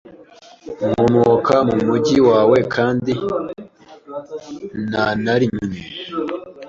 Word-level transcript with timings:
Nkomoka 0.87 1.55
mu 1.67 1.75
mujyi 1.85 2.17
wawe 2.29 2.57
kandi 2.75 3.13
nta 4.87 5.07
na 5.23 5.35
rimwe 5.41 5.79